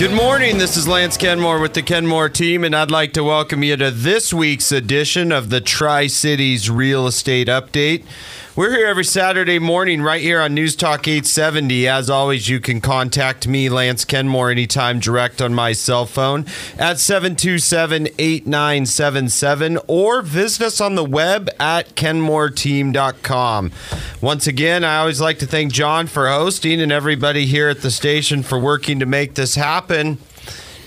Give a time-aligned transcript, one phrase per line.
[0.00, 0.56] Good morning.
[0.56, 3.90] This is Lance Kenmore with the Kenmore team, and I'd like to welcome you to
[3.90, 8.04] this week's edition of the Tri Cities Real Estate Update.
[8.60, 11.88] We're here every Saturday morning right here on News Talk 870.
[11.88, 16.44] As always, you can contact me, Lance Kenmore, anytime direct on my cell phone
[16.76, 23.72] at 727 8977 or visit us on the web at kenmoreteam.com.
[24.20, 27.90] Once again, I always like to thank John for hosting and everybody here at the
[27.90, 30.18] station for working to make this happen.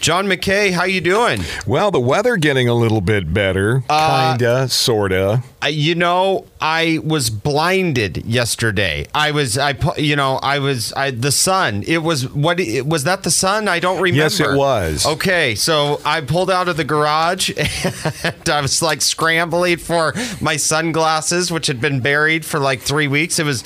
[0.04, 1.40] John McKay, how you doing?
[1.66, 5.44] Well, the weather getting a little bit better, Uh, kinda, sorta.
[5.66, 9.08] You know, I was blinded yesterday.
[9.16, 11.86] I was, I, you know, I was, I, the sun.
[11.88, 12.60] It was what?
[12.86, 13.70] Was that the sun?
[13.70, 14.24] I don't remember.
[14.24, 15.06] Yes, it was.
[15.06, 17.52] Okay, so I pulled out of the garage
[18.26, 23.08] and I was like scrambling for my sunglasses, which had been buried for like three
[23.08, 23.40] weeks.
[23.40, 23.64] It was,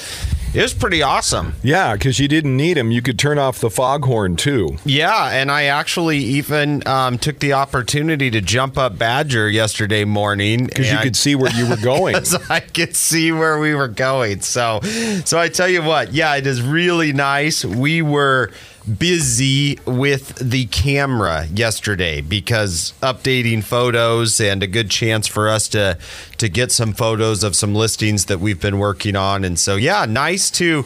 [0.58, 1.54] it was pretty awesome.
[1.62, 2.90] Yeah, because you didn't need them.
[2.92, 4.78] You could turn off the foghorn too.
[4.86, 10.66] Yeah, and I actually even um, took the opportunity to jump up Badger yesterday morning
[10.66, 12.16] Because you could see where you were going.
[12.50, 14.42] I could see where we were going.
[14.42, 14.82] So,
[15.26, 17.64] so I tell you what, yeah, it is really nice.
[17.64, 18.52] We were
[18.88, 25.98] busy with the camera yesterday because updating photos and a good chance for us to
[26.38, 29.44] to get some photos of some listings that we've been working on.
[29.44, 30.86] And so, yeah, nice to.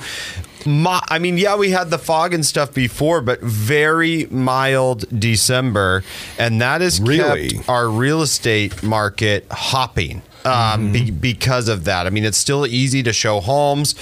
[0.64, 6.04] I mean, yeah, we had the fog and stuff before, but very mild December,
[6.38, 7.50] and that has Really?
[7.50, 12.06] kept our real estate market hopping um, be, because of that.
[12.06, 13.96] I mean, it's still easy to show homes.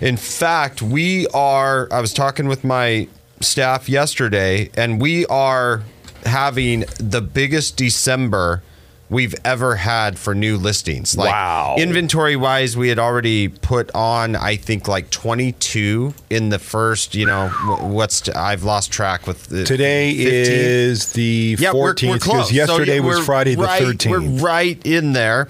[0.00, 3.08] In fact, we are, I was talking with my
[3.40, 5.82] staff yesterday, and we are
[6.24, 8.62] having the biggest December
[9.10, 11.16] we've ever had for new listings.
[11.16, 11.74] Like Wow.
[11.78, 17.26] inventory wise, we had already put on, I think, like 22 in the first, you
[17.26, 20.28] know, wh- what's, I've lost track with the Today 15?
[20.56, 22.36] is the Yeah, we're- we're 14th close.
[22.48, 24.10] because yesterday So, yeah, was Friday the right- 13th.
[24.10, 25.48] We're right in there,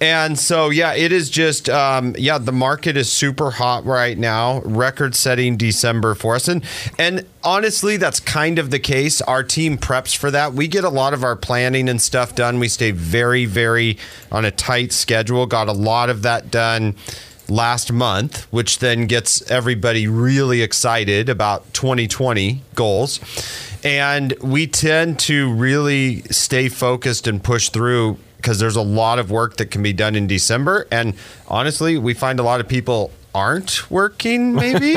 [0.00, 4.60] and so yeah, it is just um, yeah, the market is super hot right now,
[4.64, 6.62] record-setting December for us, and
[6.98, 9.20] and honestly, that's kind of the case.
[9.22, 10.52] Our team preps for that.
[10.54, 12.58] We get a lot of our planning and stuff done.
[12.58, 13.98] We stay very very
[14.30, 15.46] on a tight schedule.
[15.46, 16.96] Got a lot of that done
[17.48, 23.20] last month, which then gets everybody really excited about 2020 goals.
[23.84, 29.30] And we tend to really stay focused and push through because there's a lot of
[29.30, 30.86] work that can be done in December.
[30.90, 31.14] And
[31.46, 34.96] honestly, we find a lot of people aren't working, maybe.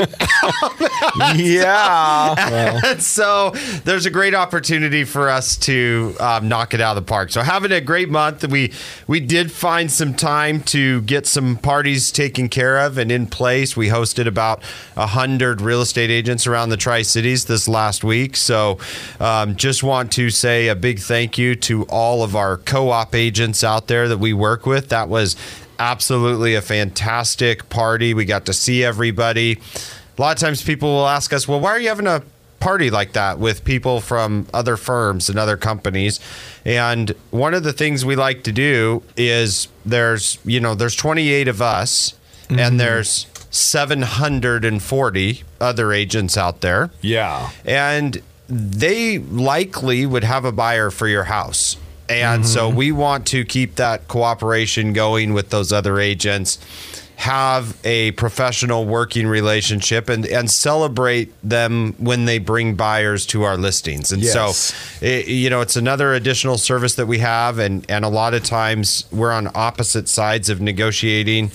[1.36, 2.80] yeah.
[2.86, 3.50] and so
[3.84, 7.30] there's a great opportunity for us to um, knock it out of the park.
[7.30, 8.72] So having a great month, we
[9.06, 13.76] we did find some time to get some parties taken care of and in place.
[13.76, 14.62] We hosted about
[14.96, 18.36] a hundred real estate agents around the Tri Cities this last week.
[18.36, 18.78] So
[19.20, 23.64] um, just want to say a big thank you to all of our co-op agents
[23.64, 24.88] out there that we work with.
[24.90, 25.36] That was
[25.78, 28.14] absolutely a fantastic party.
[28.14, 29.58] We got to see everybody.
[30.18, 32.22] A lot of times people will ask us, well, why are you having a
[32.58, 36.20] party like that with people from other firms and other companies?
[36.64, 41.48] And one of the things we like to do is there's, you know, there's 28
[41.48, 42.14] of us
[42.48, 42.76] and mm-hmm.
[42.78, 47.50] there's 740 other agents out there Yeah.
[47.64, 51.76] and they likely would have a buyer for your house.
[52.08, 56.58] And so we want to keep that cooperation going with those other agents,
[57.16, 63.56] have a professional working relationship, and, and celebrate them when they bring buyers to our
[63.56, 64.12] listings.
[64.12, 64.58] And Yes.
[64.58, 67.58] so, it, you know, it's another additional service that we have.
[67.58, 71.50] And, and a lot of times we're on opposite sides of negotiating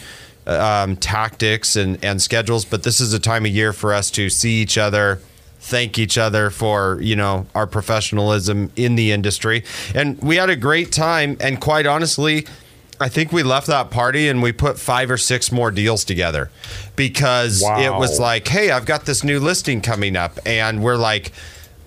[0.47, 4.29] um, tactics and, and schedules, but this is a time of year for us to
[4.29, 5.21] see each other
[5.63, 9.63] thank each other for you know our professionalism in the industry
[9.93, 12.45] and we had a great time and quite honestly
[12.99, 16.51] I think we left that party and we put five or six more deals together
[16.95, 17.79] because Wow.
[17.81, 20.37] it was like, hey, I've got this new listing coming up.
[20.45, 21.31] And we're like,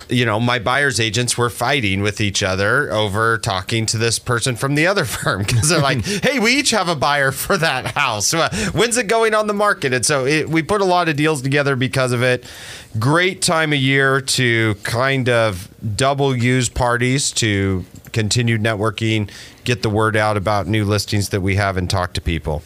[0.09, 4.57] you know, my buyer's agents were fighting with each other over talking to this person
[4.57, 7.95] from the other firm because they're like, hey, we each have a buyer for that
[7.95, 8.33] house.
[8.33, 9.93] Uh, When's it going on the market?
[9.93, 12.45] And so it, we put a lot of deals together because of it.
[12.99, 19.29] Great time of year to kind of double use parties to continue networking,
[19.65, 22.63] get the word out about new listings that we have, and talk to people.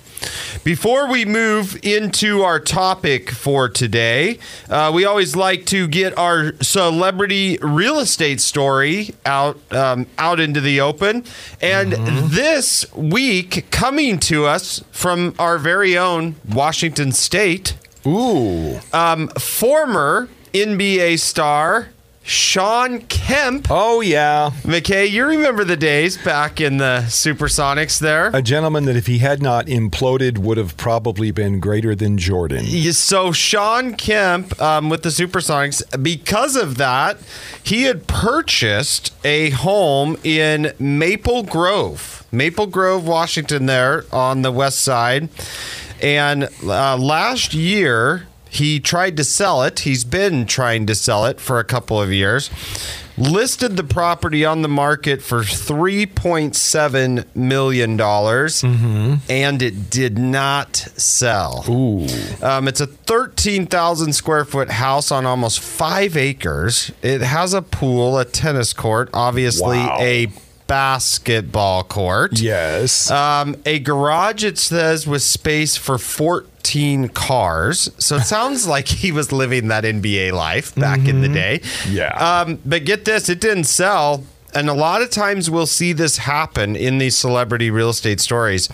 [0.64, 6.54] Before we move into our topic for today, uh, we always like to get our
[6.60, 11.24] celebrity real estate story out um, out into the open.
[11.60, 18.80] And this week, coming to us from our very own Washington State, Ooh.
[18.92, 21.90] um, former NBA star
[22.28, 23.68] Shawn Kemp.
[23.70, 24.50] Oh, yeah.
[24.62, 28.30] McKay, you remember the days back in the Supersonics there?
[28.34, 32.66] A gentleman that if he had not imploded would have probably been greater than Jordan.
[32.92, 37.16] So Shawn Kemp um, with the Supersonics, because of that,
[37.62, 44.82] he had purchased a home in Maple Grove, Maple Grove, Washington, there on the west
[44.82, 45.30] side.
[46.02, 49.80] And uh, last year, he tried to sell it.
[49.80, 52.50] He's been trying to sell it for a couple of years.
[53.16, 58.00] Listed the property on the market for $3.7 million,
[59.28, 61.64] and it did not sell.
[61.68, 62.06] Ooh.
[62.42, 66.92] Um, it's a 13,000 square foot house on almost five acres.
[67.02, 69.96] It has a pool, a tennis court, obviously Wow.
[70.00, 70.28] a
[70.68, 72.38] basketball court.
[72.38, 73.10] Yes.
[73.10, 77.90] Um, a garage, it says, with space for 14 cars.
[77.98, 81.62] So it sounds like he was living that NBA life back in the day.
[81.88, 82.10] Yeah.
[82.16, 84.22] Um, but get this, it didn't sell.
[84.54, 88.68] And a lot of times we'll see this happen in these celebrity real estate stories.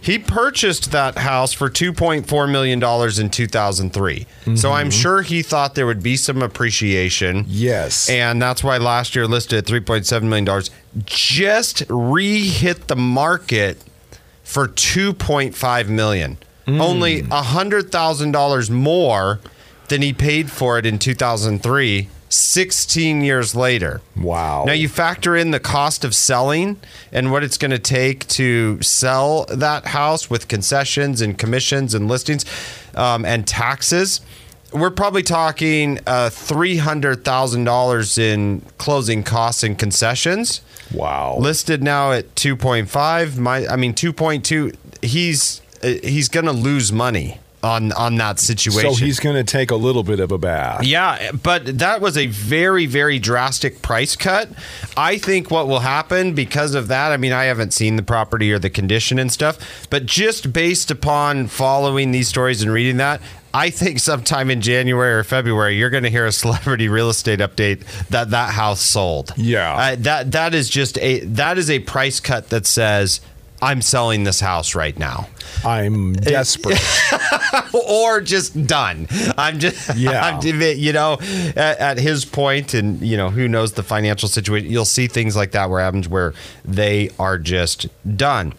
[0.00, 2.82] He purchased that house for $2.4 million
[3.22, 4.26] in 2003.
[4.54, 7.46] So I'm sure he thought there would be some appreciation.
[7.48, 8.10] yes.
[8.10, 10.62] And that's why last year listed at $3.7 million.
[11.04, 13.78] Just re hit the market
[14.42, 16.38] for $2.5 million.
[16.66, 19.40] Only $100,000 more
[19.88, 24.00] than he paid for it in 2003, 16 years later.
[24.16, 24.64] wow.
[24.66, 26.78] Now you factor in the cost of selling
[27.12, 32.08] and what it's going to take to sell that house with concessions and commissions and
[32.08, 32.44] listings
[32.94, 34.20] um, and taxes.
[34.74, 40.60] We're probably talking uh, three hundred thousand dollars in closing costs and concessions.
[40.92, 41.36] wow.
[41.38, 43.38] Listed now at two point five.
[43.38, 44.72] My, I mean two point two.
[45.00, 48.94] He's uh, he's going to lose money on on that situation.
[48.94, 50.84] so he's going to take a little bit of a bath.
[50.84, 54.50] Yeah, but that was a very, very drastic price cut.
[54.96, 58.52] I think what will happen because of that, I mean, I haven't seen the property
[58.52, 63.22] or the condition and stuff, but just based upon following these stories and reading that,
[63.54, 67.38] I think sometime in January or February, you're going to hear a celebrity real estate
[67.38, 69.32] update that that house sold.
[69.36, 69.74] Yeah.
[69.74, 73.20] Uh, that that is just a that is a price cut that says
[73.62, 75.28] I'm selling this house right now.
[75.64, 76.78] I'm desperate.
[77.88, 79.06] or just done.
[79.38, 80.22] I'm just, Yeah.
[80.22, 81.18] I'm, you know,
[81.56, 84.70] at, at his point, and you know, who knows the financial situation.
[84.70, 86.34] You'll see things like that where happens where
[86.64, 87.86] they are just
[88.16, 88.52] done.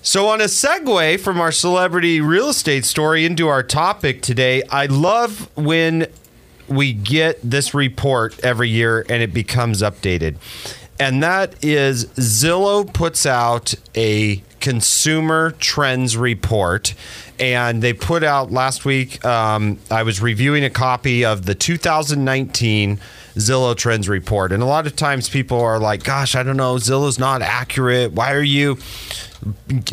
[0.00, 4.86] So, on a segue from our celebrity real estate story into our topic today, I
[4.86, 6.06] love when
[6.68, 10.36] we get this report every year and it becomes updated.
[11.00, 16.94] And that is Zillow puts out a consumer trends report.
[17.40, 23.00] And they put out last week, um, I was reviewing a copy of the 2019
[23.38, 24.52] Zillow Trends report.
[24.52, 28.12] And a lot of times people are like, gosh, I don't know, Zillow's not accurate.
[28.12, 28.78] Why are you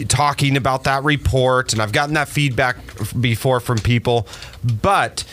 [0.07, 1.71] talking about that report?
[1.74, 2.77] And I've gotten that feedback
[3.19, 4.27] before from people.
[4.81, 5.24] But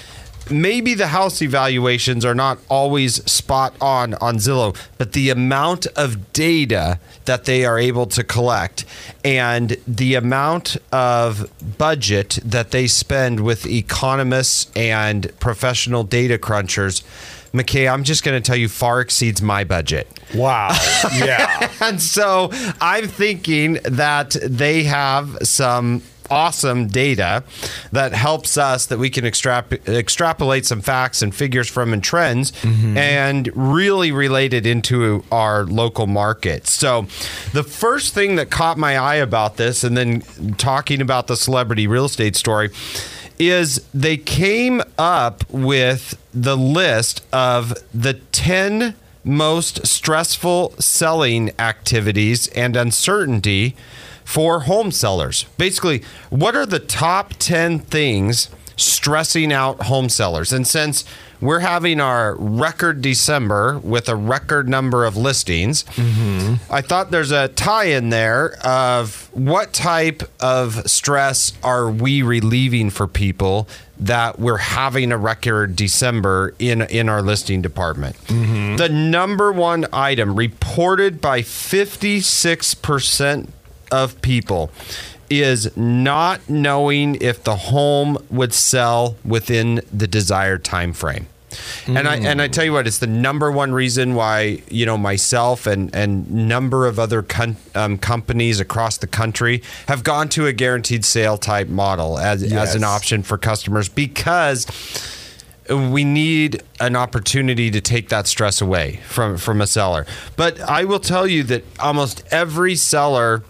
[0.51, 6.33] maybe the house evaluations are not always spot on on Zillow, but the amount of
[6.33, 8.85] data that they are able to collect
[9.25, 17.03] and the amount of budget that they spend with economists and professional data crunchers.
[17.53, 20.09] McKay, I'm just going to tell you, far exceeds my budget.
[20.35, 20.71] wow.
[21.13, 21.71] Yeah.
[21.81, 27.45] And so I'm thinking that they have some awesome data
[27.93, 32.53] that helps us that we can extrap- extrapolate some facts and figures from and trends
[32.53, 32.97] mm-hmm.
[32.97, 36.67] and really relate it into our local market.
[36.67, 37.03] So
[37.53, 40.23] the first thing that caught my eye about this and then
[40.57, 42.71] talking about the celebrity real estate story
[43.39, 52.77] is they came up with the list of the 10 most stressful selling activities and
[52.77, 53.77] uncertainty
[54.25, 55.45] for home sellers.
[55.59, 60.53] Basically, what are the top 10 things stressing out home sellers?
[60.53, 61.05] And since
[61.41, 66.55] we're having our record December with a record number of listings, mm-hmm.
[66.73, 72.91] I thought there's a tie in there of what type of stress are we relieving
[72.91, 73.67] for people
[73.99, 78.17] that we're having a record December in in our listing department.
[78.27, 78.77] Mm-hmm.
[78.77, 83.49] The number one item reported by 56%
[83.91, 84.71] of people
[85.41, 91.27] is not knowing if the home would sell within the desired time frame.
[91.87, 94.97] And I and I tell you what, it's the number one reason why you know
[94.97, 97.25] myself and and number of other
[97.75, 102.75] um, companies across the country have gone to a guaranteed sale type model as as
[102.75, 104.67] an option for customers because
[105.69, 110.07] we need an opportunity to take that stress away from from a seller.
[110.37, 113.43] But I will tell you that almost every seller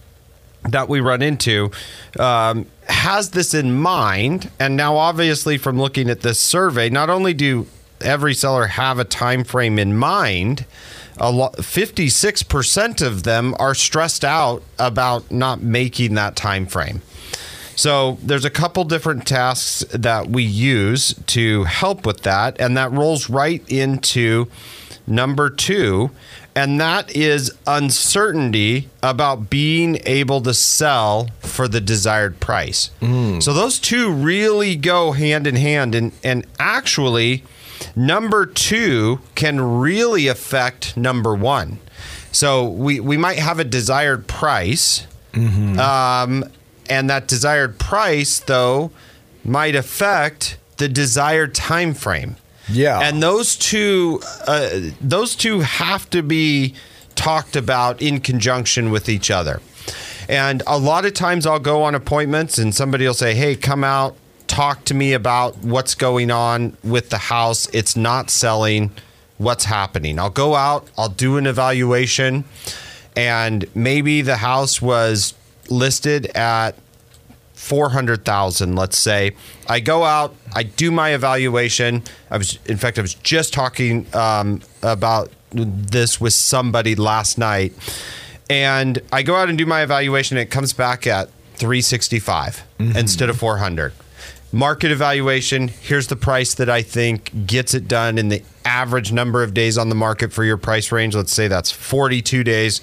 [0.69, 1.71] that we run into
[2.19, 4.51] um, has this in mind.
[4.59, 7.67] And now, obviously, from looking at this survey, not only do
[8.01, 10.65] every seller have a time frame in mind,
[11.19, 17.03] a lot, 56% of them are stressed out about not making that time frame.
[17.75, 22.93] So there's a couple different tasks that we use to help with that, and that
[22.93, 24.49] rolls right into
[25.07, 26.11] number two,
[26.55, 32.91] and that is uncertainty about being able to sell for the desired price.
[33.41, 37.45] So those two really go hand in hand, and and actually,
[37.97, 41.79] number two can really affect number one.
[42.33, 45.07] So we we might have a desired price.
[45.79, 46.45] Um,
[46.91, 48.91] and that desired price though
[49.45, 52.37] might affect the desired time frame
[52.69, 53.01] Yeah.
[53.01, 56.75] and those two uh, those two have to be
[57.15, 59.61] talked about in conjunction with each other.
[60.29, 63.85] And a lot of times i'll go on appointments and somebody will say hey come
[63.85, 64.17] out
[64.47, 67.69] talk to me about what's going on with the house.
[67.73, 68.91] It's not selling.
[69.39, 70.19] What's happening?
[70.19, 72.45] I'll go out i'll do an evaluation
[73.17, 75.35] and maybe the house was
[75.69, 76.77] listed at
[77.63, 79.33] 400,000 let's say.
[79.69, 82.03] I go out I do my evaluation.
[82.31, 87.73] I was in fact I was just talking um, about this with somebody last night.
[88.51, 93.31] And I go out and do my evaluation and it comes back at 365 instead
[93.31, 93.93] of 400
[94.55, 99.43] market evaluation here's the price that I think gets it done in the average number
[99.43, 101.15] of days on the market for your price range.
[101.15, 102.81] Let's say that's 42 days.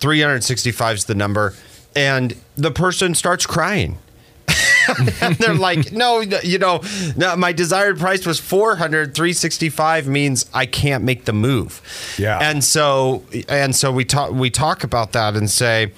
[0.00, 1.54] 365 is the number
[1.96, 3.98] and the person starts crying
[5.20, 6.80] and they're like no you know
[7.16, 11.82] no, my desired price was 400 365 means i can't make the move
[12.18, 12.38] Yeah.
[12.40, 15.92] and so and so we talk we talk about that and say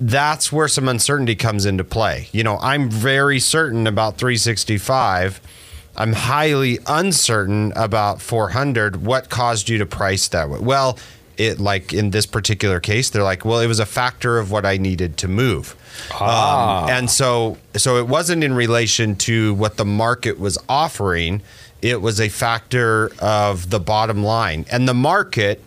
[0.00, 2.28] that's where some uncertainty comes into play.
[2.30, 5.40] You know, I'm very certain about 365.
[5.96, 9.06] I'm highly uncertain about 400.
[9.06, 10.58] What caused you to price that way?
[10.58, 10.98] Well,
[11.36, 14.64] it like in this particular case, they're like, well, it was a factor of what
[14.64, 15.76] I needed to move.
[16.20, 21.42] Um, and so, so it wasn't in relation to what the market was offering.
[21.82, 25.62] It was a factor of the bottom line, and the market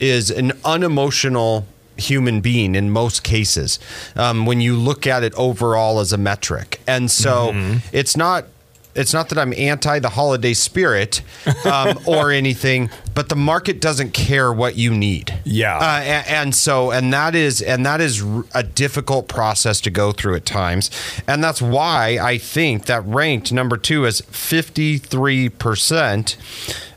[0.00, 3.78] is an unemotional human being in most cases
[4.16, 7.52] um, when you look at it overall as a metric and so
[7.90, 8.44] it's not
[8.96, 11.22] it's not that I'm anti the holiday spirit
[11.64, 15.38] um, or anything, but the market doesn't care what you need.
[15.44, 15.78] Yeah.
[15.78, 18.24] uh, and, and so and that is and that is
[18.54, 20.90] a difficult process to go through at times,
[21.26, 26.36] and that's why I think that ranked number two is 53 percent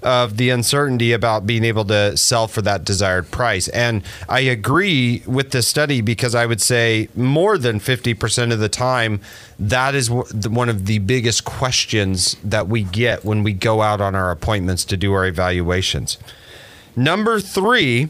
[0.01, 3.67] of the uncertainty about being able to sell for that desired price.
[3.69, 8.69] And I agree with this study because I would say more than 50% of the
[8.69, 9.21] time,
[9.57, 14.15] that is one of the biggest questions that we get when we go out on
[14.15, 16.17] our appointments to do our evaluations.
[16.95, 18.09] Number three,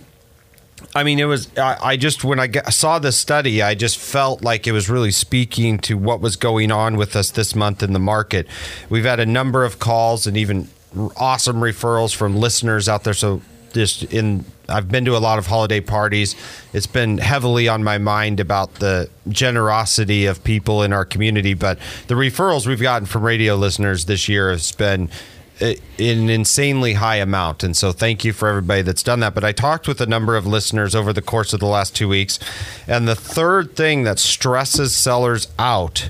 [0.95, 1.55] I mean, it was.
[1.57, 5.77] I, just when I saw the study, I just felt like it was really speaking
[5.79, 8.47] to what was going on with us this month in the market.
[8.89, 10.69] We've had a number of calls and even
[11.17, 13.13] awesome referrals from listeners out there.
[13.13, 13.41] So
[13.73, 16.35] just in, I've been to a lot of holiday parties.
[16.73, 21.79] It's been heavily on my mind about the generosity of people in our community, but
[22.07, 25.09] the referrals we've gotten from radio listeners this year has been
[25.61, 27.63] an insanely high amount.
[27.63, 29.35] And so thank you for everybody that's done that.
[29.35, 32.07] But I talked with a number of listeners over the course of the last two
[32.07, 32.39] weeks.
[32.87, 36.09] And the third thing that stresses sellers out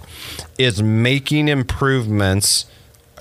[0.60, 2.66] is making improvements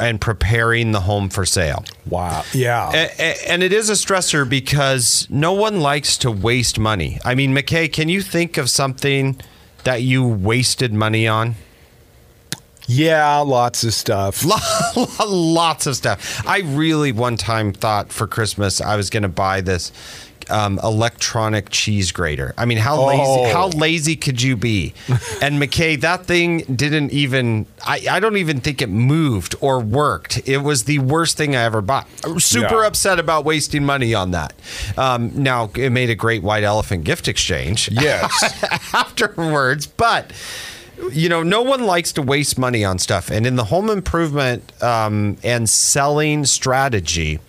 [0.01, 1.85] and preparing the home for sale.
[2.07, 2.45] Wow.
[2.53, 2.91] Yeah.
[2.93, 7.19] A- a- And it is a stressor because no one likes to waste money.
[7.25, 9.41] I mean, McKay, can you think of something
[9.85, 11.55] that you wasted money on?
[12.91, 13.37] yeah.
[13.39, 14.45] Lots of stuff.
[15.29, 16.43] lots of stuff.
[16.47, 19.93] I really one time thought for Christmas I was going to buy this
[20.51, 22.55] um, electronic cheese grater.
[22.57, 23.53] I mean, how lazy Oh.
[23.53, 24.95] how lazy could you be?
[25.43, 27.67] and McKay, that thing didn't even.
[27.87, 30.47] I, I don't even think it moved or worked.
[30.49, 32.07] It was the worst thing I ever bought.
[32.39, 32.87] Super Yeah.
[32.87, 34.53] upset about wasting money on that.
[34.97, 38.33] Um, now it made a great white elephant gift exchange Yes.
[38.95, 40.33] afterwards, but
[41.13, 43.31] you know, no one likes to waste money on stuff.
[43.31, 47.41] And in the home improvement um, and selling strategy,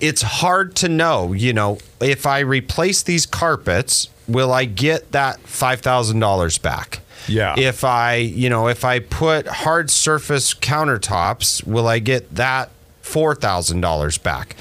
[0.00, 5.42] it's hard to know, you know, if I replace these carpets, will I get that
[5.44, 7.00] $5,000 back?
[7.26, 7.58] Yeah.
[7.58, 12.70] If I, you know, if I put hard surface countertops, will I get that
[13.02, 14.56] $4,000 back?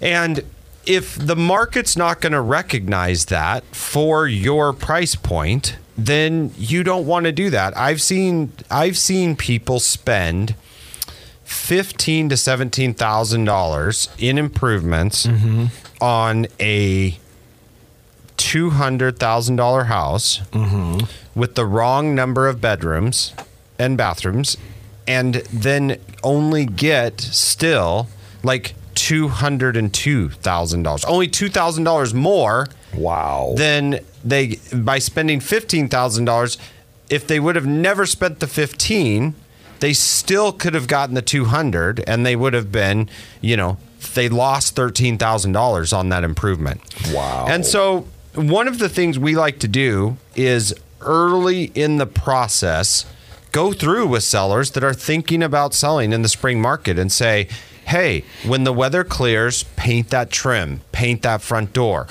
[0.00, 0.44] And
[0.86, 7.06] if the market's not going to recognize that for your price point, then you don't
[7.06, 7.76] want to do that.
[7.76, 10.54] I've seen I've seen people spend
[11.44, 15.66] fifteen to seventeen thousand dollars in improvements mm-hmm.
[16.00, 17.18] on a
[18.36, 21.04] two hundred thousand dollar house mm-hmm.
[21.38, 23.34] with the wrong number of bedrooms
[23.78, 24.56] and bathrooms,
[25.08, 28.08] and then only get still
[28.42, 33.54] like two hundred and two thousand dollars, only two thousand dollars more Wow.
[33.56, 36.58] then they by spending fifteen thousand dollars,
[37.08, 39.34] if they would have never spent the fifteen,
[39.80, 43.08] they still could have gotten the two hundred, and they would have been,
[43.40, 43.76] you know,
[44.14, 46.80] they lost thirteen thousand dollars on that improvement.
[47.12, 47.46] Wow.
[47.48, 53.04] And so one of the things we like to do is early in the process
[53.52, 57.48] go through with sellers that are thinking about selling in the spring market and say,
[57.86, 62.06] hey, when the weather clears, paint that trim, paint that front door.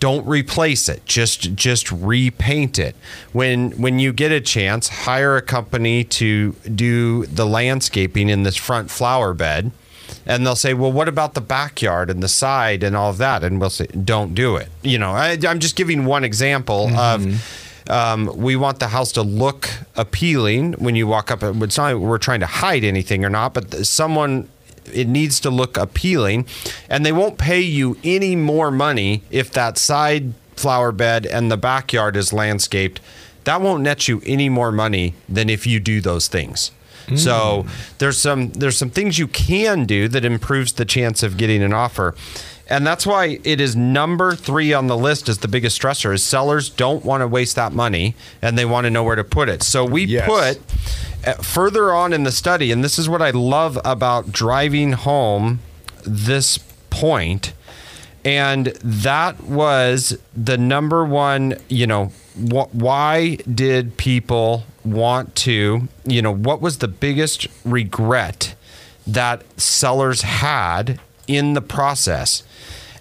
[0.00, 1.04] Don't replace it.
[1.04, 2.96] Just just repaint it.
[3.32, 8.56] When when you get a chance, hire a company to do the landscaping in this
[8.56, 9.72] front flower bed
[10.26, 13.44] and they'll say, "Well, what about the backyard and the side and all of that?"
[13.44, 17.26] And we'll say, "Don't do it." You know, I, I'm just giving one example of
[17.88, 21.42] um, we want the house to look appealing when you walk up.
[21.42, 24.48] It's not like we're trying to hide anything or not, but someone
[24.94, 26.46] it needs to look appealing,
[26.88, 31.56] and they won't pay you any more money if that side flower bed and the
[31.56, 33.00] backyard is landscaped.
[33.44, 36.70] That won't net you any more money than if you do those things.
[37.16, 37.68] So hmm.
[37.98, 41.72] there's some there's some things you can do that improves the chance of getting an
[41.72, 42.14] offer.
[42.70, 46.22] And that's why it is number three on the list as the biggest stressor is
[46.22, 49.48] sellers don't want to waste that money and they want to know where to put
[49.48, 49.62] it.
[49.64, 50.26] So we Yes.
[50.28, 50.60] put
[51.26, 55.58] uh, further on in the study, and this is what I love about driving home
[56.06, 56.58] this
[56.90, 57.52] point,
[58.24, 62.06] and that was the number one, you know,
[62.36, 68.54] wh- why did people want to, you know, what was the biggest regret
[69.06, 70.98] that sellers had
[71.36, 72.42] in the process?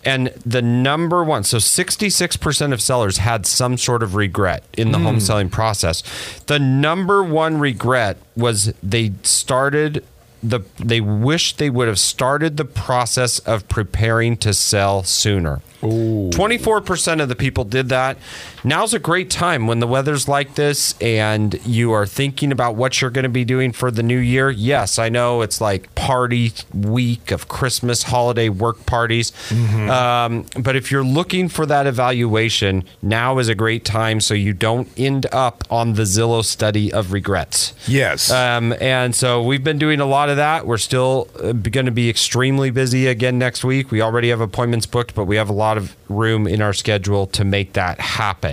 [0.05, 4.99] And the number one, so 66% of sellers had some sort of regret in the
[4.99, 5.19] home hmm.
[5.19, 6.03] selling process.
[6.47, 10.05] The number one regret was they started
[10.41, 15.61] the they wish they would have started the process of preparing to sell sooner.
[15.81, 18.17] 24% of the people did that.
[18.63, 23.02] Now's a great time when the weather's like this and you are thinking about what
[23.02, 24.50] you're going to be doing for the new year.
[24.50, 29.32] Yes, I know it's like party week of Christmas, holiday work parties.
[29.52, 34.54] Um, but if you're looking for that evaluation, now is a great time so you
[34.54, 37.74] don't end up on the Zillow study of regrets.
[37.88, 38.30] Yes.
[38.32, 40.65] Um, and so we've been doing a lot of that.
[40.67, 43.91] We're still uh, going to be extremely busy again next week.
[43.91, 47.28] We already have appointments booked, but we have a lot of room in our schedule
[47.28, 48.48] to make that happen.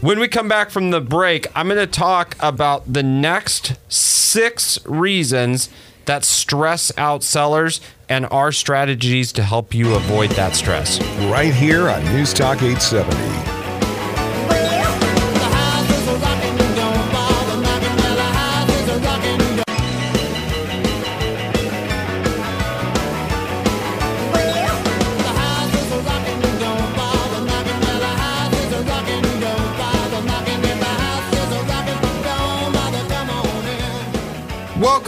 [0.00, 4.78] When we come back from the break, I'm going to talk about the next six
[4.86, 5.68] reasons
[6.06, 11.00] that stress out sellers and our strategies to help you avoid that stress.
[11.30, 13.51] right here on News Talk 870.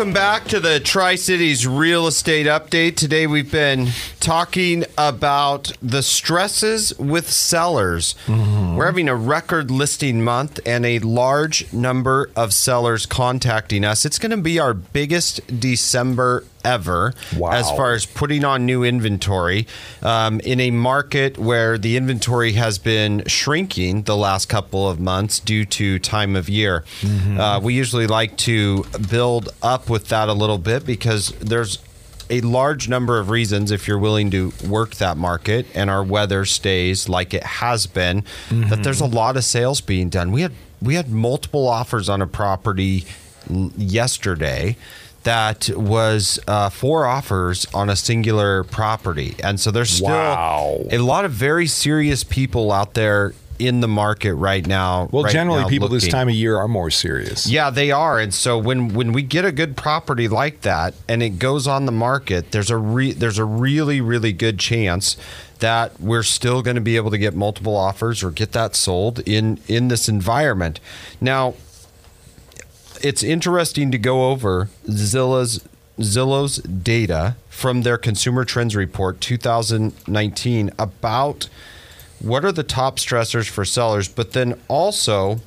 [0.04, 2.96] Welcome back to the Tri Cities Real Estate Update.
[2.96, 3.88] Today we've been
[4.20, 8.14] talking about the stresses with sellers.
[8.26, 8.53] Mm-hmm.
[8.76, 14.04] We're having a record listing month and a large number of sellers contacting us.
[14.04, 17.50] It's going to be our biggest December ever Wow.
[17.52, 19.66] as far as putting on new inventory
[20.02, 25.40] um, in a market where the inventory has been shrinking the last couple of months
[25.40, 26.84] due to time of year.
[27.38, 31.78] Uh, we usually like to build up with that a little bit because there's
[32.30, 36.44] a large number of reasons if you're willing to work that market and our weather
[36.44, 40.32] stays like it has been that there's a lot of sales being done.
[40.32, 43.04] We had we had multiple offers on a property
[43.76, 44.76] yesterday
[45.22, 49.34] that was uh, four offers on a singular property.
[49.42, 50.80] And so there's still Wow.
[50.90, 55.32] a lot of very serious people out there in the market right now Well, right
[55.32, 57.46] generally, now people this time of year are more serious.
[57.46, 58.18] Yeah, they are.
[58.18, 61.86] And so when when we get a good property like that and it goes on
[61.86, 65.16] the market, there's a re- there's a really really good chance
[65.60, 69.20] that we're still going to be able to get multiple offers or get that sold
[69.20, 70.80] in in this environment.
[71.20, 71.54] Now,
[73.02, 75.66] it's interesting to go over Zillow's
[76.00, 81.48] Zillow's data from their Consumer Trends Report 2019 about
[82.24, 85.40] what are the top stressors for sellers, but then also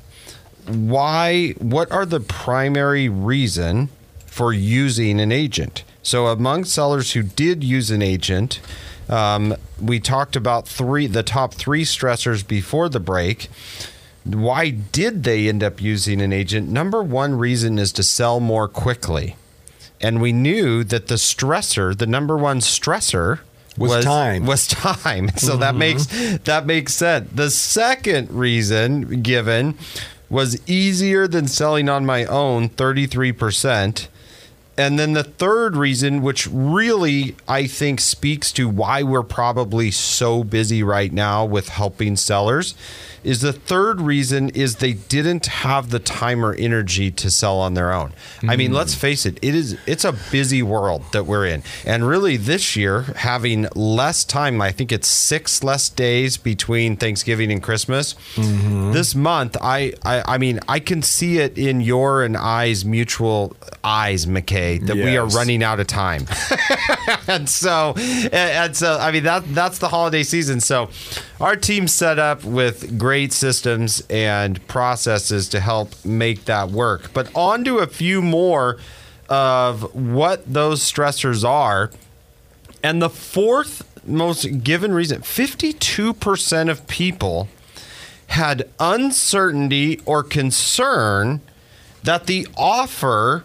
[0.67, 3.89] why what are the primary reason
[4.25, 5.83] for using an agent?
[6.03, 8.59] So among sellers who did use an agent
[9.09, 13.49] um, we talked about three the top three stressors before the break.
[14.25, 16.67] Why did they end up using an agent?
[16.69, 19.37] Number one reason is to sell more quickly.
[20.01, 23.39] And we knew that the stressor the number one stressor
[23.77, 24.45] Was time.
[24.45, 25.29] was time.
[25.37, 25.79] So that mm-hmm.
[25.79, 26.05] makes
[26.45, 27.29] that makes sense.
[27.33, 29.77] The second reason given
[30.29, 34.07] was easier than selling on my own 33%
[34.77, 40.43] and then the third reason which really i think speaks to why we're probably so
[40.43, 42.75] busy right now with helping sellers
[43.27, 47.73] is the third reason is they didn't have the time or energy to sell on
[47.73, 48.13] their own.
[48.47, 48.99] I mean, let's mm.
[48.99, 51.61] face it, it is it's a busy world that we're in.
[51.85, 57.51] And really this year having less time, I think it's 6 less days between Thanksgiving
[57.51, 58.13] and Christmas.
[58.35, 58.93] Mm-hmm.
[58.93, 63.55] This month I, I I mean, I can see it in your and I's mutual
[63.83, 66.25] eyes, McKay, that we are running out of time.
[67.27, 67.93] and so
[68.31, 70.59] and, so I mean that that's the holiday season.
[70.59, 70.89] So
[71.39, 77.13] our team set up with great systems and processes to help make that work.
[77.13, 78.77] But on to a few more
[79.29, 81.91] of what those stressors are.
[82.83, 87.49] And the fourth most given reason 52% of people
[88.27, 91.41] had uncertainty or concern
[92.03, 93.43] that the offer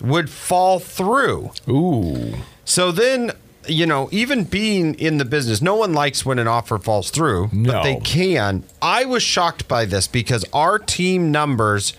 [0.00, 1.50] would fall through.
[1.68, 2.34] Ooh.
[2.64, 3.32] So then,
[3.66, 7.48] you know, even being in the business, no one likes when an offer falls through,
[7.48, 7.82] but No.
[7.82, 8.64] they can.
[8.80, 11.92] I was shocked by this because our team numbers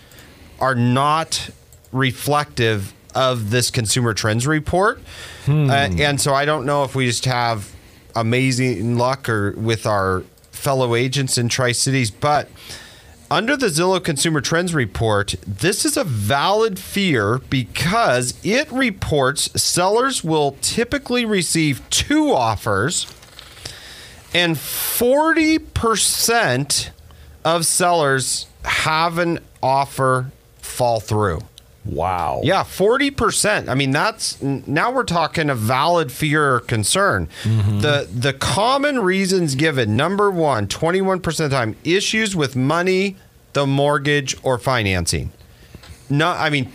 [0.60, 1.50] are not
[1.92, 5.00] reflective of this consumer trends report.
[5.46, 7.70] Uh, and so I don't know if we just have
[8.16, 12.48] amazing luck or with our fellow agents in Tri Cities, but
[13.32, 20.22] under the Zillow Consumer Trends Report, this is a valid fear because it reports sellers
[20.22, 23.06] will typically receive two offers,
[24.34, 26.90] and 40%
[27.42, 31.40] of sellers have an offer fall through.
[31.84, 32.40] Wow.
[32.44, 33.68] Yeah, 40%.
[33.68, 37.28] I mean, that's now we're talking a valid fear or concern.
[37.42, 37.80] Mm-hmm.
[37.80, 43.16] The the common reasons given, number 1, 21% of the time, issues with money,
[43.52, 45.32] the mortgage or financing.
[46.08, 46.70] No, I mean,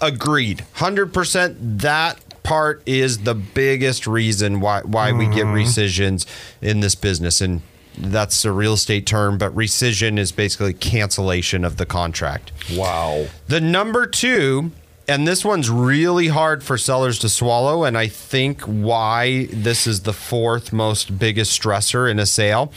[0.00, 0.64] agreed.
[0.76, 5.52] 100% that part is the biggest reason why why we get mm-hmm.
[5.52, 6.26] rescissions
[6.60, 7.62] in this business and
[7.98, 12.52] that's a real estate term, but rescission is basically cancellation of the contract.
[12.72, 13.26] Wow.
[13.48, 14.72] The number two,
[15.08, 20.02] and this one's really hard for sellers to swallow, and I think why this is
[20.02, 22.72] the fourth most biggest stressor in a sale,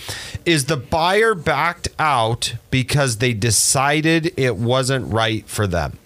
[0.45, 5.99] is the buyer backed out because they decided it wasn't right for them.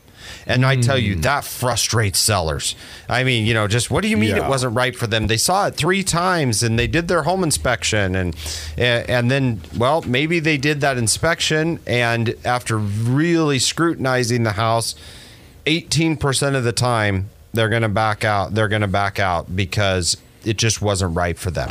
[0.45, 1.21] And I tell you, hmm.
[1.21, 2.75] that frustrates sellers.
[3.09, 5.27] I mean, you know, just what do you mean it wasn't right for them?
[5.27, 8.35] They saw it three times and they did their home inspection and
[8.77, 14.95] and then well, maybe they did that inspection and after really scrutinizing the house,
[15.65, 18.53] 18% of the time they're going to back out.
[18.53, 21.69] They're going to back out because it just wasn't right for them.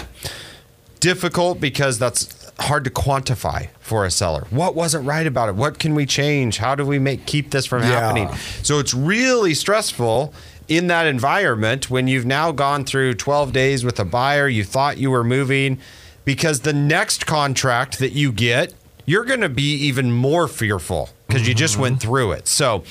[1.00, 4.46] Difficult because that's hard to quantify for a seller.
[4.50, 5.54] What wasn't right about it?
[5.54, 6.58] What can we change?
[6.58, 8.00] How do we make keep this from Yeah.
[8.00, 8.30] happening?
[8.62, 10.32] So it's really stressful
[10.68, 14.98] in that environment when you've now gone through 12 days with a buyer, you thought
[14.98, 15.78] you were moving
[16.24, 21.46] because the next contract that you get, you're going to be even more fearful because
[21.46, 22.08] you just went mm-hmm.
[22.08, 22.48] through it.
[22.48, 22.82] So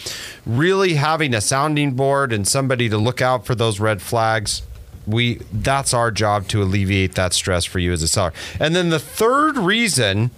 [0.45, 4.61] really having a sounding board and somebody to look out for those red flags
[5.07, 8.33] we that's our job to alleviate that stress for you as a seller.
[8.59, 10.31] And then the third reason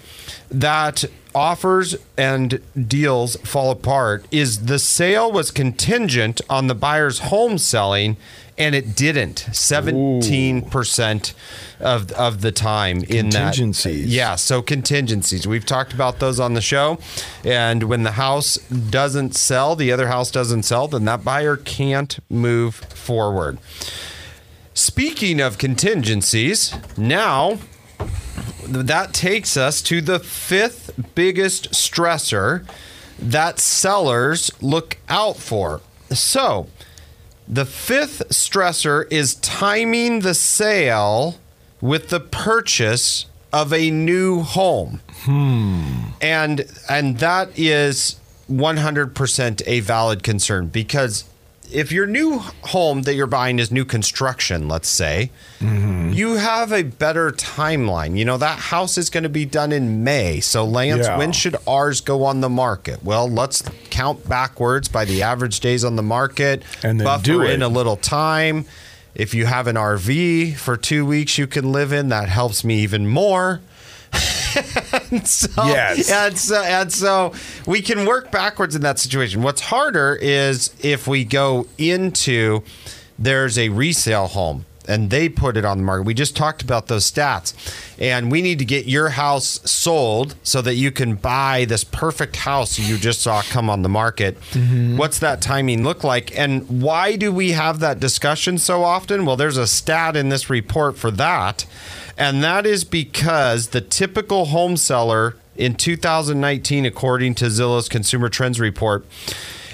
[0.49, 7.57] that offers and deals fall apart is the sale was contingent on the buyer's home
[7.57, 8.17] selling
[8.57, 9.45] and it didn't.
[9.51, 11.33] 17%
[11.79, 13.53] of of the time in that.
[13.53, 14.07] Contingencies.
[14.07, 15.45] yeah so contingencies.
[15.47, 16.97] We've talked about those on the show
[17.45, 22.17] and when the house doesn't sell the other house doesn't sell then that buyer can't
[22.29, 23.59] move forward
[24.77, 27.57] Speaking of contingencies, now
[28.63, 32.63] that takes us to the fifth biggest stressor
[33.17, 35.81] that sellers look out for.
[36.11, 36.67] So,
[37.47, 41.37] the fifth stressor is timing the sale
[41.81, 45.01] with the purchase of a new home.
[45.21, 46.09] Hmm.
[46.21, 51.23] And and that is 100% a valid concern because
[51.71, 56.11] if your new home that you're buying is new construction, let's say, mm-hmm.
[56.13, 58.17] you have a better timeline.
[58.17, 60.39] You know, that house is going to be done in May.
[60.39, 61.17] So, Lance, Yeah.
[61.17, 63.03] when should ours go on the market?
[63.03, 67.41] Well, let's count backwards by the average days on the market And then buffer do
[67.41, 67.51] it.
[67.51, 68.65] in a little time.
[69.15, 72.79] If you have an RV for two weeks you can live in, that helps me
[72.79, 73.61] even more.
[75.11, 76.11] and so, Yes.
[76.11, 77.33] and so and so
[77.65, 79.41] we can work backwards in that situation.
[79.41, 82.63] What's harder is if we go into
[83.19, 86.03] there's a resale home and they put it on the market.
[86.03, 87.53] We just talked about those stats.
[87.99, 92.37] And we need to get your house sold so that you can buy this perfect
[92.37, 94.39] house you just saw come on the market.
[94.51, 94.97] Mm-hmm.
[94.97, 96.37] What's that timing look like?
[96.37, 99.25] And why do we have that discussion so often?
[99.25, 101.65] Well, there's a stat in this report for that.
[102.17, 108.59] And that is because the typical home seller in 2019, according to Zillow's Consumer Trends
[108.59, 109.05] Report,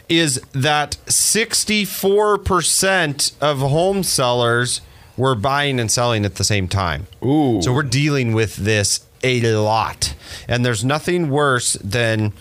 [0.10, 4.82] is that 64% of home sellers
[5.15, 7.08] were buying and selling at the same time.
[7.23, 7.62] Ooh.
[7.62, 10.13] So we're dealing with this a lot.
[10.47, 12.34] And there's nothing worse than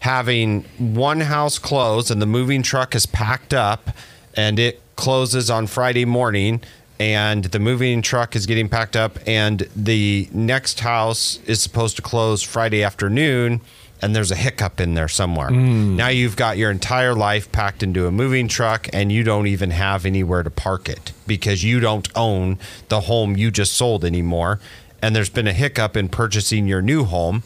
[0.00, 3.90] having one house closed and the moving truck is packed up
[4.34, 6.60] and it closes on Friday morning
[6.98, 12.02] and the moving truck is getting packed up and the next house is supposed to
[12.02, 13.60] close Friday afternoon
[14.02, 15.48] and there's a hiccup in there somewhere.
[15.48, 15.96] Hmm.
[15.96, 19.70] Now you've got your entire life packed into a moving truck and you don't even
[19.70, 24.60] have anywhere to park it because you don't own the home you just sold anymore
[25.02, 27.42] and there's been a hiccup in purchasing your new home.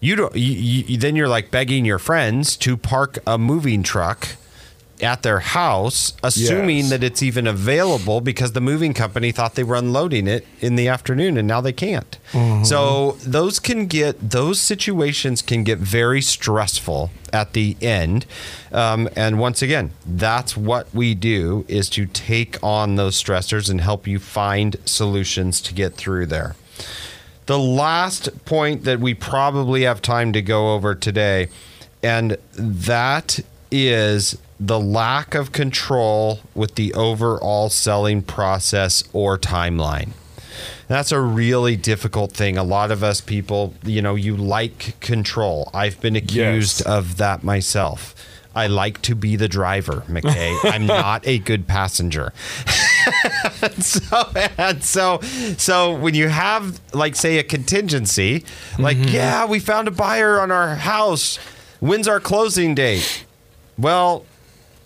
[0.00, 0.52] You don't you,
[0.86, 4.36] you, then you're like begging your friends to park a moving truck
[5.02, 6.90] at their house assuming Yes.
[6.90, 10.86] that it's even available because the moving company thought they were unloading it in the
[10.88, 12.16] afternoon and now they can't.
[12.64, 18.24] So those can get those situations can get very stressful at the end.
[18.72, 23.80] Um, and once again, that's what we do is to take on those stressors and
[23.80, 26.54] help you find solutions to get through there.
[27.46, 31.48] The last point that we probably have time to go over today,
[32.02, 40.10] and that is the lack of control with the overall selling process or timeline.
[40.86, 42.56] That's a really difficult thing.
[42.56, 45.70] A lot of us people, you know, you like control.
[45.74, 46.86] I've been accused Yes.
[46.86, 48.14] of that myself.
[48.54, 50.56] I like to be the driver, McKay.
[50.64, 52.32] I'm not a good passenger.
[53.80, 55.20] so and so
[55.58, 58.44] so when you have like say a contingency
[58.78, 59.14] like mm-hmm.
[59.14, 61.36] yeah we found a buyer on our house
[61.80, 63.26] when's our closing date
[63.76, 64.24] well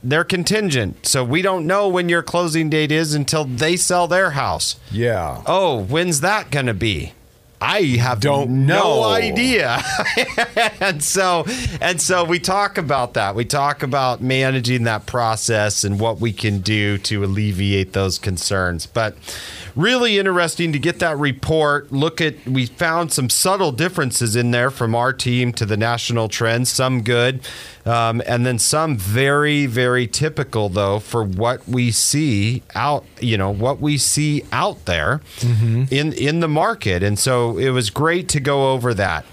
[0.03, 1.07] they're contingent.
[1.07, 4.77] So we don't know when your closing date is until they sell their house.
[4.91, 5.43] Yeah.
[5.47, 7.13] oh when's that gonna be
[7.61, 9.03] I have Don't no know.
[9.05, 9.83] idea.
[10.81, 11.45] and so
[11.81, 13.35] and so we talk about that.
[13.35, 18.87] We talk about managing that process and what we can do to alleviate those concerns.
[18.87, 19.17] But
[19.75, 21.91] really interesting to get that report.
[21.93, 26.29] Look at we found some subtle differences in there from our team to the national
[26.29, 27.41] trends, some good.
[27.87, 33.51] Um, and then some very, very typical though for what we see out, you know,
[33.51, 37.03] what we see out there in in the market.
[37.03, 39.25] And so it was great to go over that.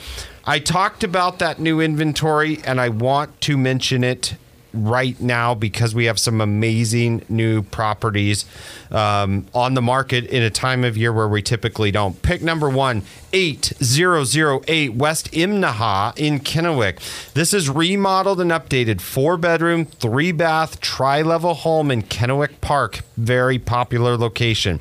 [0.45, 4.35] I talked about that new inventory, and I want to mention it
[4.75, 8.45] right now because we have some amazing new properties
[8.91, 12.21] um, on the market in a time of year where we typically don't.
[12.21, 13.03] Pick number one,
[13.35, 16.99] 8008 West Imnaha in Kennewick.
[17.33, 23.01] This is remodeled and updated four bedroom, three bath, tri level home in Kennewick Park.
[23.17, 24.79] Very popular location.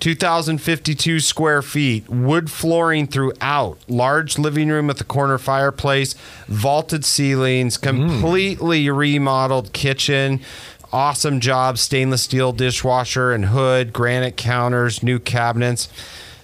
[0.00, 6.16] 2,052 square feet, wood flooring throughout, large living room with a corner fireplace,
[6.48, 7.82] vaulted ceilings, hmm.
[7.84, 10.40] completely remodeled kitchen.
[10.92, 15.88] Awesome job, stainless steel dishwasher and hood, granite counters, new cabinets.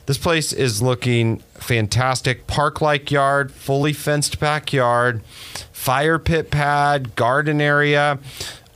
[0.09, 2.47] This place is looking fantastic.
[2.47, 5.23] Park like yard, fully fenced backyard,
[5.71, 8.19] fire pit pad, garden area,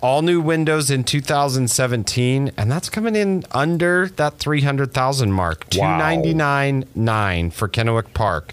[0.02, 2.52] all new windows in 2017.
[2.58, 5.64] And that's coming in under that 300,000 mark.
[5.74, 6.00] Wow.
[6.00, 8.52] 299.9 for Kennewick Park.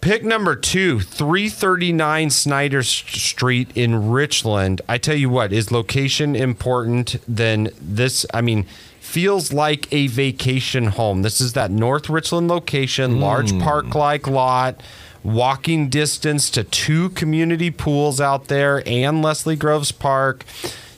[0.00, 4.82] Pick number two, 339 Snyder Street in Richland.
[4.88, 7.16] I tell you what, is location important?
[7.28, 8.66] Then this, I mean,
[9.04, 11.22] feels like a vacation home.
[11.22, 13.60] This is that North Richland location, large hmm.
[13.60, 14.80] park like lot,
[15.22, 20.44] walking distance to two community pools out there and Leslie Groves Park,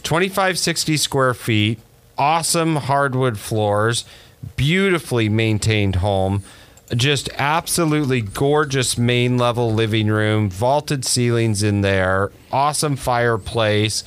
[0.05, 1.81] 2560 square feet,
[2.17, 4.05] awesome hardwood floors,
[4.57, 6.43] beautifully maintained home
[6.95, 14.05] just absolutely gorgeous main level living room, vaulted ceilings in there, awesome fireplace,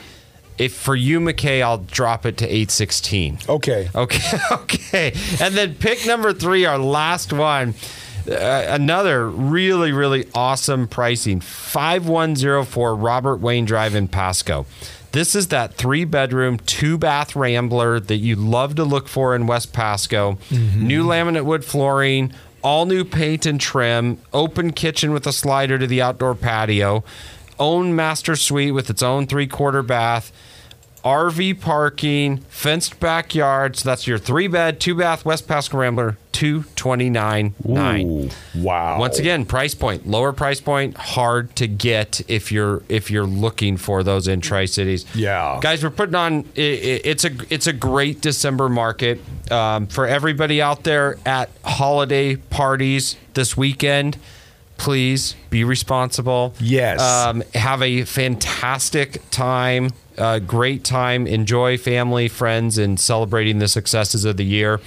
[0.58, 3.40] If for you, McKay, I'll drop it to 816.
[3.46, 3.90] Okay.
[3.94, 5.12] Okay, okay.
[5.40, 7.74] And then pick number three, our last one.
[8.28, 14.66] Uh, another really, really awesome pricing 5104 Robert Wayne Drive in Pasco.
[15.16, 19.46] This is that three bedroom, two bath rambler that you love to look for in
[19.46, 20.36] West Pasco.
[20.50, 20.86] Mm-hmm.
[20.86, 25.86] New laminate wood flooring, all new paint and trim, open kitchen with a slider to
[25.86, 27.02] the outdoor patio,
[27.58, 30.32] own master suite with its own three quarter bath.
[31.06, 33.76] RV parking, fenced backyard.
[33.76, 38.32] So that's your three bed, two bath West Pasco Rambler, two twenty nine nine.
[38.56, 38.98] Wow.
[38.98, 43.76] Once again, price point, lower price point, hard to get if you're if you're looking
[43.76, 45.06] for those in Tri Cities.
[45.14, 45.60] Yeah.
[45.62, 46.40] guys, we're putting on.
[46.56, 49.20] i- i it's a it's a great December market
[49.52, 54.18] um, for everybody out there at holiday parties this weekend.
[54.76, 56.52] Please be responsible.
[56.60, 57.00] Yes.
[57.00, 59.90] Um, have a fantastic time.
[60.18, 61.26] Uh, great time.
[61.26, 64.80] Enjoy family, friends, and celebrating the successes of the year.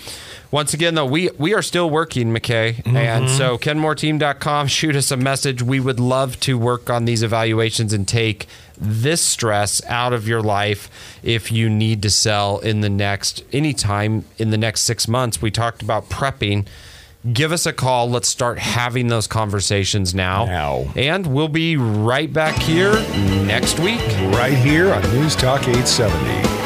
[0.51, 2.81] Once again, though, we we are still working, McKay.
[2.87, 5.61] And so kenmoreteam.com, shoot us a message.
[5.61, 8.47] We would love to work on these evaluations and take
[8.79, 10.89] this stress out of your life
[11.21, 15.41] if you need to sell in the next anytime in the next six months.
[15.41, 16.65] We talked about prepping.
[17.33, 18.09] Give us a call.
[18.09, 20.45] Let's start having those conversations now.
[20.45, 20.85] Now.
[20.95, 22.93] And we'll be right back here
[23.45, 23.99] next week.
[24.33, 26.58] right here on News Talk 870.